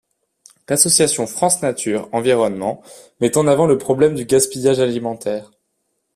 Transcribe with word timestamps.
L'association 0.67 1.27
France 1.27 1.61
Nature 1.61 2.09
Environnement 2.11 2.81
met 3.19 3.37
en 3.37 3.45
avant 3.45 3.67
le 3.67 3.77
problème 3.77 4.15
du 4.15 4.25
gaspillage 4.25 4.79
alimentaire. 4.79 5.51